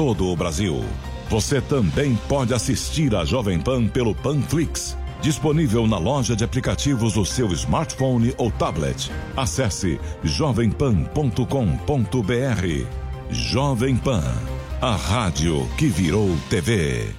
[0.00, 0.82] Todo o Brasil.
[1.28, 4.96] Você também pode assistir a Jovem Pan pelo Panflix.
[5.20, 9.12] Disponível na loja de aplicativos do seu smartphone ou tablet.
[9.36, 12.86] Acesse jovempan.com.br.
[13.28, 14.24] Jovem Pan.
[14.80, 17.14] A rádio que virou TV.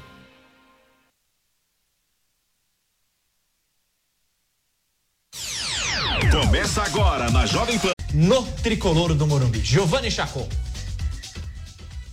[6.31, 7.91] Começa agora na Jovem Pan.
[8.11, 9.59] No tricolor do Morumbi.
[9.59, 10.49] Giovanni Chacon.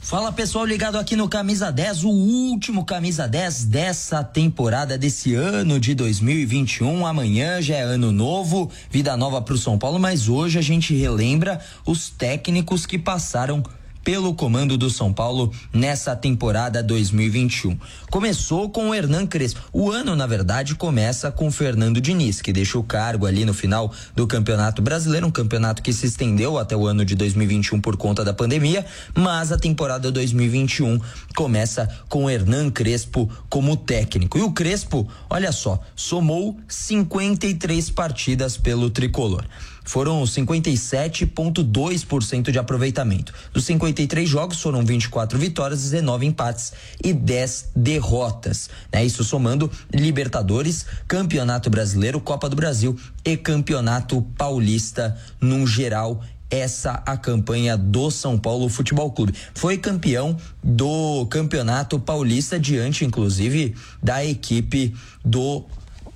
[0.08, 5.78] Fala pessoal ligado aqui no Camisa 10, o último Camisa 10 dessa temporada, desse ano
[5.78, 7.06] de 2021.
[7.06, 10.96] Amanhã já é ano novo, vida nova para o São Paulo, mas hoje a gente
[10.96, 13.62] relembra os técnicos que passaram
[14.08, 17.78] pelo comando do São Paulo nessa temporada 2021.
[18.10, 19.60] Começou com o Hernan Crespo.
[19.70, 23.52] O ano, na verdade, começa com o Fernando Diniz, que deixou o cargo ali no
[23.52, 27.98] final do Campeonato Brasileiro, um campeonato que se estendeu até o ano de 2021 por
[27.98, 28.82] conta da pandemia,
[29.14, 30.98] mas a temporada 2021
[31.36, 34.38] começa com o Hernan Crespo como técnico.
[34.38, 39.44] E o Crespo, olha só, somou 53 partidas pelo tricolor
[39.88, 43.32] foram 57,2% de aproveitamento.
[43.54, 48.68] Dos 53 jogos foram 24 vitórias, 19 empates e 10 derrotas.
[48.92, 49.06] Né?
[49.06, 57.16] Isso somando Libertadores, Campeonato Brasileiro, Copa do Brasil e Campeonato Paulista num geral essa a
[57.16, 59.32] campanha do São Paulo Futebol Clube.
[59.54, 65.64] Foi campeão do Campeonato Paulista diante inclusive da equipe do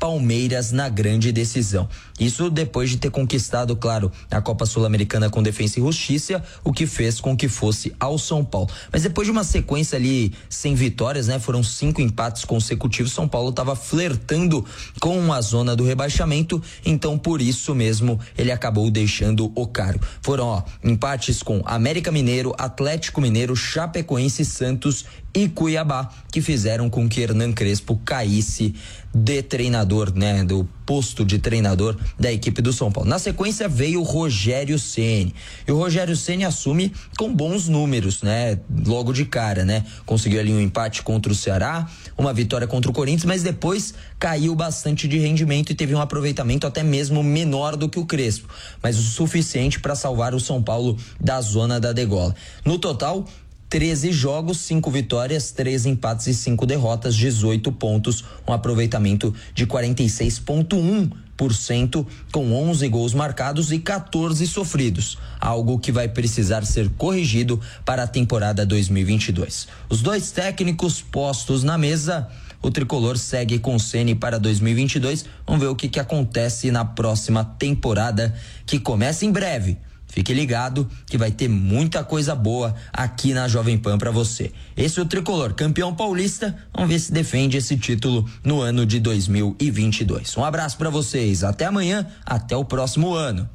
[0.02, 1.88] Palmeiras na grande decisão.
[2.24, 6.86] Isso depois de ter conquistado, claro, a Copa Sul-Americana com defesa e justiça, o que
[6.86, 8.68] fez com que fosse ao São Paulo.
[8.92, 11.38] Mas depois de uma sequência ali sem vitórias, né?
[11.38, 13.12] Foram cinco empates consecutivos.
[13.12, 14.64] São Paulo estava flertando
[15.00, 20.04] com a zona do rebaixamento, então por isso mesmo ele acabou deixando o cargo.
[20.20, 25.04] Foram, ó, empates com América Mineiro, Atlético Mineiro, Chapecoense, Santos
[25.34, 28.74] e Cuiabá, que fizeram com que Hernan Crespo caísse
[29.14, 33.08] de treinador, né, do posto de treinador da equipe do São Paulo.
[33.08, 35.34] Na sequência veio o Rogério Ceni.
[35.66, 38.58] E o Rogério Ceni assume com bons números, né?
[38.86, 39.84] Logo de cara, né?
[40.04, 44.54] Conseguiu ali um empate contra o Ceará, uma vitória contra o Corinthians, mas depois caiu
[44.54, 48.48] bastante de rendimento e teve um aproveitamento até mesmo menor do que o Crespo,
[48.82, 52.34] mas o suficiente para salvar o São Paulo da zona da degola.
[52.64, 53.26] No total,
[53.72, 62.06] 13 jogos, 5 vitórias, 3 empates e 5 derrotas, 18 pontos, um aproveitamento de 46,1%,
[62.30, 68.06] com 11 gols marcados e 14 sofridos, algo que vai precisar ser corrigido para a
[68.06, 69.68] temporada 2022.
[69.88, 72.28] Os dois técnicos postos na mesa.
[72.60, 75.24] O tricolor segue com o Ceni para 2022.
[75.46, 78.34] Vamos ver o que, que acontece na próxima temporada,
[78.66, 79.78] que começa em breve.
[80.12, 84.52] Fique ligado que vai ter muita coisa boa aqui na Jovem Pan para você.
[84.76, 86.54] Esse é o tricolor, campeão paulista.
[86.74, 90.36] Vamos ver se defende esse título no ano de 2022.
[90.36, 91.42] Um abraço para vocês.
[91.42, 93.48] Até amanhã, até o próximo ano.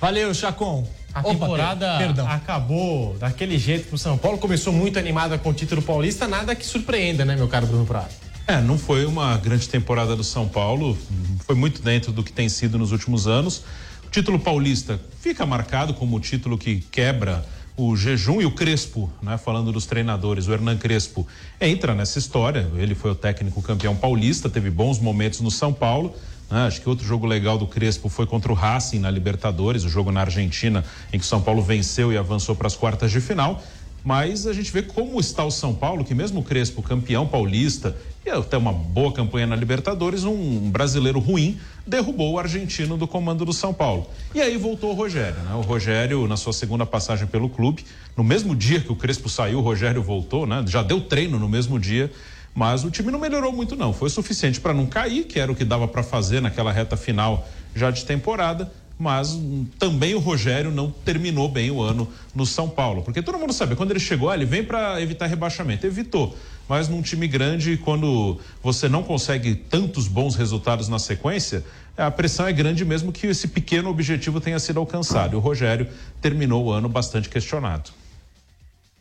[0.00, 0.88] Valeu, Chacon.
[1.12, 2.26] A Opa, temporada perdão.
[2.26, 6.64] acabou daquele jeito pro São Paulo, começou muito animada com o título paulista, nada que
[6.64, 8.10] surpreenda, né, meu caro Bruno Prado?
[8.46, 10.96] É, não foi uma grande temporada do São Paulo,
[11.40, 13.62] foi muito dentro do que tem sido nos últimos anos.
[14.06, 17.44] O título paulista fica marcado como o título que quebra
[17.76, 19.36] o jejum e o Crespo, né?
[19.36, 21.26] Falando dos treinadores, o Hernan Crespo
[21.60, 22.70] entra nessa história.
[22.76, 26.14] Ele foi o técnico campeão paulista, teve bons momentos no São Paulo.
[26.50, 26.66] Né?
[26.66, 30.10] Acho que outro jogo legal do Crespo foi contra o Racing na Libertadores, o jogo
[30.10, 33.62] na Argentina, em que o São Paulo venceu e avançou para as quartas de final
[34.06, 37.96] mas a gente vê como está o São Paulo, que mesmo o Crespo, campeão paulista,
[38.24, 43.44] e até uma boa campanha na Libertadores, um brasileiro ruim derrubou o argentino do comando
[43.44, 44.08] do São Paulo.
[44.32, 45.56] E aí voltou o Rogério, né?
[45.56, 47.84] O Rogério, na sua segunda passagem pelo clube,
[48.16, 50.62] no mesmo dia que o Crespo saiu, o Rogério voltou, né?
[50.68, 52.08] Já deu treino no mesmo dia,
[52.54, 53.92] mas o time não melhorou muito não.
[53.92, 57.44] Foi suficiente para não cair, que era o que dava para fazer naquela reta final
[57.74, 59.38] já de temporada mas
[59.78, 63.02] também o Rogério não terminou bem o ano no São Paulo.
[63.02, 65.86] Porque todo mundo sabe, quando ele chegou, ele vem para evitar rebaixamento.
[65.86, 66.36] Evitou.
[66.68, 71.64] Mas num time grande, quando você não consegue tantos bons resultados na sequência,
[71.96, 75.34] a pressão é grande mesmo que esse pequeno objetivo tenha sido alcançado.
[75.34, 75.88] E o Rogério
[76.20, 77.90] terminou o ano bastante questionado.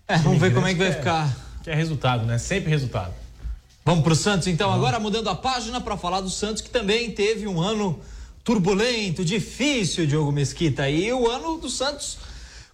[0.07, 2.37] É, vamos ver como é que vai ficar Que é resultado, né?
[2.37, 3.13] Sempre resultado.
[3.83, 7.47] Vamos pro Santos então, agora mudando a página para falar do Santos que também teve
[7.47, 7.99] um ano
[8.45, 10.87] turbulento, difícil, Diogo Mesquita.
[10.87, 12.19] E o ano do Santos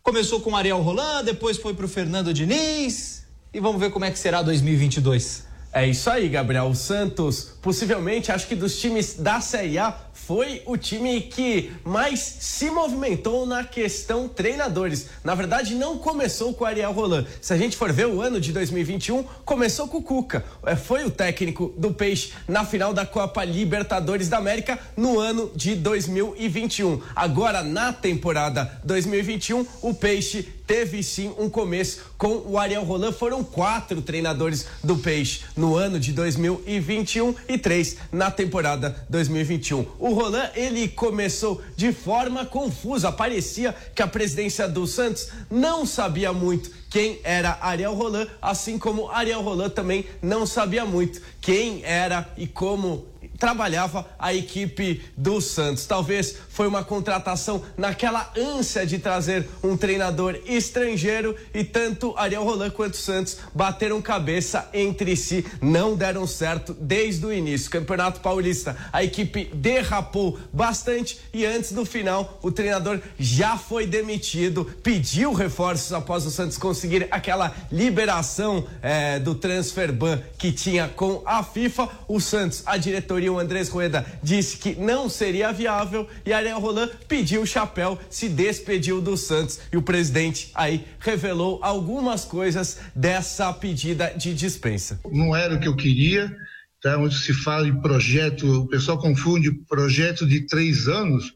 [0.03, 3.25] começou com Ariel Roland, depois foi pro Fernando Diniz.
[3.53, 5.45] E vamos ver como é que será 2022.
[5.71, 6.65] É isso aí, Gabriel.
[6.65, 12.19] O Santos, possivelmente, acho que dos times da Série A, foi o time que mais
[12.19, 15.07] se movimentou na questão treinadores.
[15.23, 17.25] Na verdade, não começou com o Ariel Roland.
[17.41, 20.45] Se a gente for ver o ano de 2021, começou com o Cuca.
[20.65, 25.51] É, foi o técnico do Peixe na final da Copa Libertadores da América no ano
[25.55, 27.01] de 2021.
[27.15, 33.11] Agora, na temporada 2021, o Peixe teve sim um começo com o Ariel Roland.
[33.11, 39.85] Foram quatro treinadores do Peixe no ano de 2021 e três na temporada 2021.
[39.99, 43.11] O Roland, ele começou de forma confusa.
[43.11, 49.09] Parecia que a presidência do Santos não sabia muito quem era Ariel Roland, assim como
[49.09, 53.10] Ariel Roland também não sabia muito quem era e como
[53.41, 55.87] trabalhava a equipe do Santos.
[55.87, 62.69] Talvez foi uma contratação naquela ânsia de trazer um treinador estrangeiro e tanto Ariel Roland
[62.69, 67.71] quanto Santos bateram cabeça entre si, não deram certo desde o início.
[67.71, 74.65] Campeonato Paulista, a equipe derrapou bastante e antes do final o treinador já foi demitido,
[74.83, 81.23] pediu reforços após o Santos conseguir aquela liberação é, do transfer ban que tinha com
[81.25, 81.89] a FIFA.
[82.07, 86.91] O Santos, a diretoria o Andrés Rueda disse que não seria viável e Ariel Roland
[87.07, 93.51] pediu o chapéu, se despediu do Santos e o presidente aí revelou algumas coisas dessa
[93.53, 94.99] pedida de dispensa.
[95.11, 96.35] Não era o que eu queria,
[96.81, 96.97] tá?
[96.97, 101.33] Onde se fala em projeto, o pessoal confunde projeto de três anos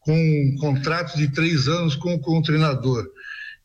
[0.00, 3.06] com um contrato de três anos com, com o treinador.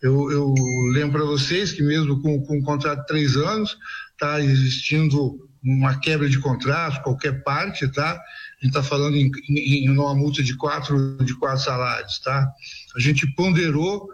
[0.02, 0.54] Eu, eu
[0.92, 3.78] lembro para vocês que mesmo com, com um contrato de três anos
[4.12, 8.12] está existindo uma quebra de contrato, qualquer parte, tá?
[8.12, 12.50] A gente está falando em, em, uma multa de quatro, de quatro salários, tá?
[12.96, 14.08] A gente ponderou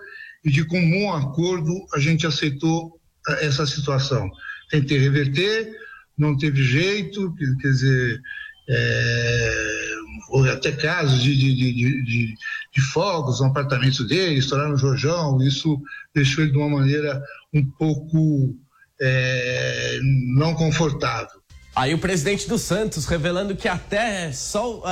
[0.44, 4.30] e de comum acordo a gente aceitou eh, essa situação.
[4.70, 5.72] Tentei reverter,
[6.18, 8.22] não teve jeito, quer dizer,
[8.70, 9.94] é,
[10.30, 12.36] houve até casos de, de, de, de,
[12.74, 15.80] de fogos no apartamento dele, estouraram no Jorjão, isso
[16.14, 17.22] deixou ele de uma maneira
[17.54, 18.56] um pouco
[19.00, 20.00] é,
[20.36, 21.43] não confortável.
[21.76, 24.84] Aí o presidente do Santos revelando que até só uh,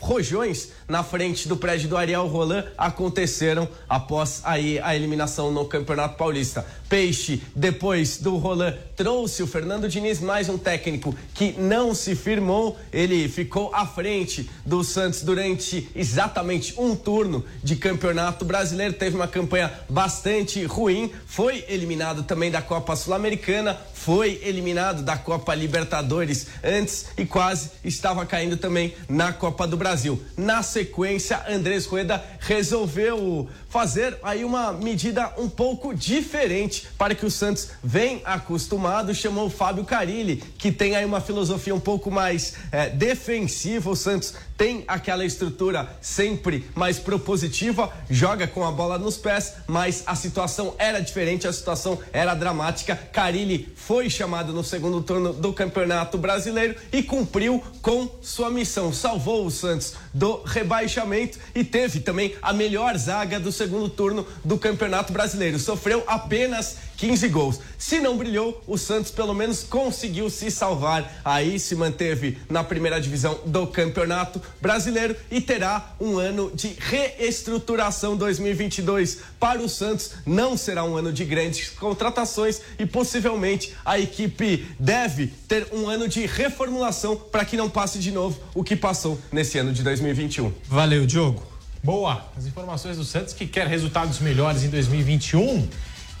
[0.00, 6.16] rojões na frente do prédio do Ariel Roland aconteceram após aí a eliminação no Campeonato
[6.16, 6.66] Paulista.
[6.88, 12.76] Peixe, depois do Roland, trouxe o Fernando Diniz, mais um técnico que não se firmou.
[12.92, 18.94] Ele ficou à frente do Santos durante exatamente um turno de Campeonato Brasileiro.
[18.94, 25.54] Teve uma campanha bastante ruim, foi eliminado também da Copa Sul-Americana, foi eliminado da Copa
[25.54, 30.20] Libertadores antes e quase estava caindo também na Copa do Brasil.
[30.36, 37.30] Na sequência, Andrés Rueda resolveu fazer aí uma medida um pouco diferente para que o
[37.30, 39.14] Santos venha acostumado.
[39.14, 43.90] Chamou o Fábio Carilli, que tem aí uma filosofia um pouco mais é, defensiva.
[43.90, 50.02] O Santos tem aquela estrutura sempre mais propositiva, joga com a bola nos pés, mas
[50.06, 52.94] a situação era diferente, a situação era dramática.
[52.94, 58.92] Carilli foi chamado no segundo turno do Campeonato Brasileiro e cumpriu com sua missão.
[58.92, 64.56] Salvou o Santos do rebaixamento e teve também a melhor zaga do segundo turno do
[64.56, 65.58] Campeonato Brasileiro.
[65.58, 67.60] Sofreu apenas 15 gols.
[67.78, 71.20] Se não brilhou, o Santos pelo menos conseguiu se salvar.
[71.24, 78.18] Aí se manteve na primeira divisão do Campeonato Brasileiro e terá um ano de reestruturação
[78.18, 80.10] 2022 para o Santos.
[80.26, 86.06] Não será um ano de grandes contratações e possivelmente a equipe deve ter um ano
[86.06, 90.52] de reformulação para que não passe de novo o que passou nesse ano de 2021.
[90.68, 91.42] Valeu, Diogo.
[91.82, 92.26] Boa.
[92.36, 95.66] As informações do Santos que quer resultados melhores em 2021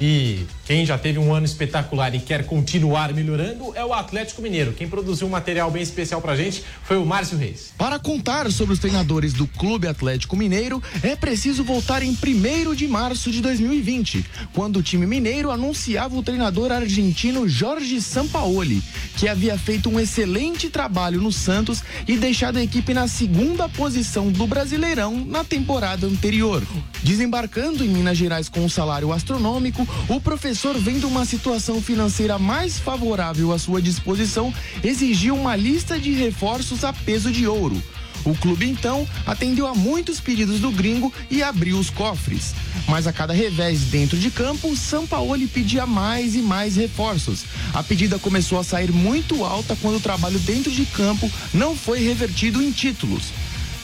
[0.00, 4.72] e quem já teve um ano espetacular e quer continuar melhorando é o Atlético Mineiro.
[4.72, 7.72] Quem produziu um material bem especial pra gente foi o Márcio Reis.
[7.76, 12.88] Para contar sobre os treinadores do Clube Atlético Mineiro, é preciso voltar em 1 de
[12.88, 18.82] março de 2020, quando o time mineiro anunciava o treinador argentino Jorge Sampaoli,
[19.16, 24.30] que havia feito um excelente trabalho no Santos e deixado a equipe na segunda posição
[24.30, 26.62] do Brasileirão na temporada anterior.
[27.02, 32.78] Desembarcando em Minas Gerais com um salário astronômico, o professor, vendo uma situação financeira mais
[32.78, 37.80] favorável à sua disposição, exigiu uma lista de reforços a peso de ouro.
[38.24, 42.54] O clube então atendeu a muitos pedidos do gringo e abriu os cofres.
[42.88, 47.44] Mas a cada revés dentro de campo, Sampaoli pedia mais e mais reforços.
[47.72, 52.00] A pedida começou a sair muito alta quando o trabalho dentro de campo não foi
[52.00, 53.32] revertido em títulos.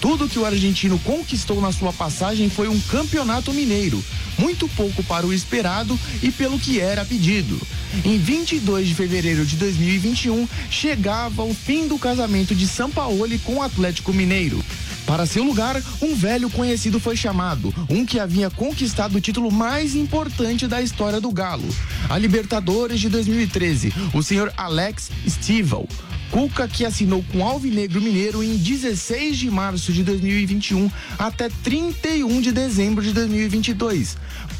[0.00, 4.02] Tudo que o argentino conquistou na sua passagem foi um campeonato mineiro,
[4.38, 7.60] muito pouco para o esperado e pelo que era pedido.
[8.04, 13.62] Em 22 de fevereiro de 2021, chegava o fim do casamento de Sampaoli com o
[13.62, 14.62] Atlético Mineiro.
[15.06, 19.94] Para seu lugar, um velho conhecido foi chamado, um que havia conquistado o título mais
[19.94, 21.68] importante da história do Galo,
[22.08, 25.88] a Libertadores de 2013, o senhor Alex Stival.
[26.30, 32.52] Cuca que assinou com Alvinegro Mineiro em 16 de março de 2021 até 31 de
[32.52, 34.16] dezembro de 2022.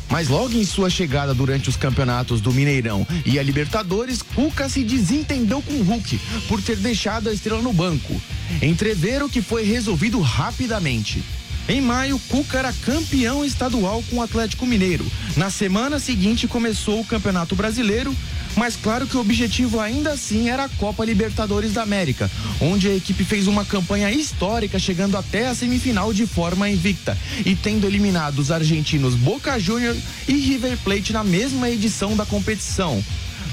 [0.08, 4.84] Mas logo em sua chegada durante os campeonatos do Mineirão e a Libertadores, Cuca se
[4.84, 6.18] desentendeu com Hulk
[6.48, 8.20] por ter deixado a estrela no banco.
[8.62, 11.22] Entrever o que foi resolvido rapidamente.
[11.68, 15.04] Em maio, Cuca era campeão estadual com o Atlético Mineiro.
[15.36, 18.14] Na semana seguinte começou o Campeonato Brasileiro,
[18.56, 22.30] mas claro que o objetivo ainda assim era a Copa Libertadores da América,
[22.60, 27.56] onde a equipe fez uma campanha histórica chegando até a semifinal de forma invicta e
[27.56, 33.02] tendo eliminado os argentinos Boca Juniors e River Plate na mesma edição da competição.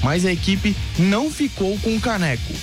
[0.04, 2.54] Mas a equipe não ficou com o caneco.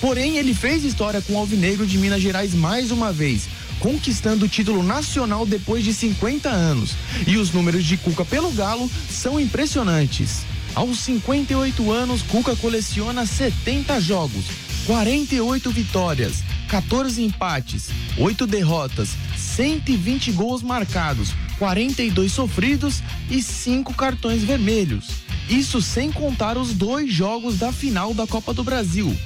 [0.00, 3.48] Porém, ele fez história com o Alvinegro de Minas Gerais mais uma vez,
[3.80, 6.94] conquistando o título nacional depois de 50 anos.
[7.26, 10.42] E os números de Cuca pelo Galo são impressionantes.
[10.74, 14.44] Aos 58 anos, Cuca coleciona 70 jogos,
[14.86, 25.06] 48 vitórias, 14 empates, 8 derrotas, 120 gols marcados, 42 sofridos e 5 cartões vermelhos.
[25.48, 29.16] Isso sem contar os dois jogos da final da Copa do Brasil.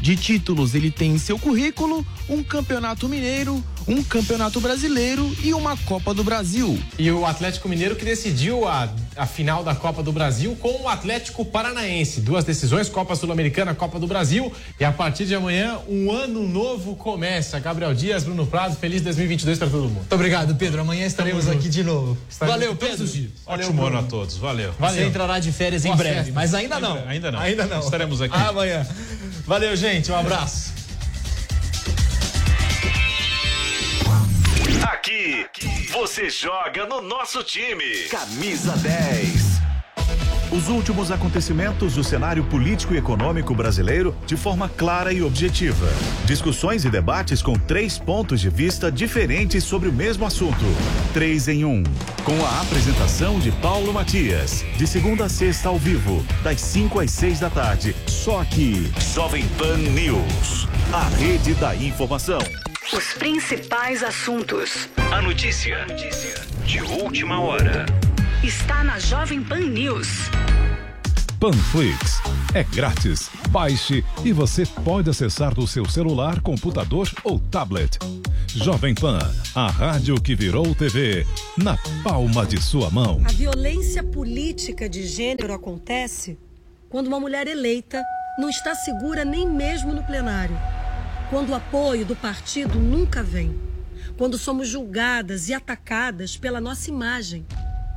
[0.00, 5.76] De títulos, ele tem em seu currículo um campeonato mineiro, um campeonato brasileiro e uma
[5.76, 6.78] Copa do Brasil.
[6.98, 10.88] E o Atlético Mineiro que decidiu a, a final da Copa do Brasil com o
[10.88, 12.20] Atlético Paranaense.
[12.20, 14.52] Duas decisões, Copa Sul-Americana, Copa do Brasil.
[14.80, 17.58] E a partir de amanhã, um ano novo começa.
[17.60, 19.96] Gabriel Dias, Bruno Prado, feliz 2022 para todo mundo.
[19.96, 20.80] Muito obrigado, Pedro.
[20.80, 22.18] Amanhã estaremos aqui de novo.
[22.28, 23.04] Estaremos Valeu, todos Pedro.
[23.04, 23.30] os dias.
[23.46, 24.36] Ótimo Valeu, ano a todos.
[24.36, 24.72] Valeu.
[24.78, 26.32] Você entrará de férias em Boa breve, festa.
[26.32, 26.96] mas ainda não.
[27.06, 27.38] Ainda não.
[27.38, 27.80] Ainda não.
[27.80, 28.34] Estaremos aqui.
[28.36, 28.84] Amanhã.
[29.46, 30.10] Valeu, gente.
[30.10, 30.65] Um abraço.
[34.84, 35.46] Aqui,
[35.90, 38.08] você joga no nosso time.
[38.08, 39.65] Camisa 10.
[40.56, 45.86] Os últimos acontecimentos do cenário político e econômico brasileiro de forma clara e objetiva.
[46.24, 50.64] Discussões e debates com três pontos de vista diferentes sobre o mesmo assunto.
[51.12, 51.82] Três em um.
[52.24, 54.64] Com a apresentação de Paulo Matias.
[54.78, 57.94] De segunda a sexta ao vivo, das 5 às 6 da tarde.
[58.06, 58.90] Só aqui.
[59.14, 60.66] Jovem Pan News.
[60.90, 62.40] A rede da informação.
[62.94, 64.88] Os principais assuntos.
[65.12, 65.84] A notícia
[66.64, 67.84] de última hora.
[68.44, 70.08] Está na Jovem Pan News.
[71.40, 72.20] Panflix.
[72.54, 73.30] É grátis.
[73.48, 77.98] Baixe e você pode acessar do seu celular, computador ou tablet.
[78.48, 79.18] Jovem Pan,
[79.54, 81.26] a rádio que virou TV,
[81.56, 83.22] na palma de sua mão.
[83.24, 86.38] A violência política de gênero acontece
[86.90, 88.02] quando uma mulher eleita
[88.38, 90.56] não está segura nem mesmo no plenário.
[91.30, 93.58] Quando o apoio do partido nunca vem.
[94.18, 97.44] Quando somos julgadas e atacadas pela nossa imagem.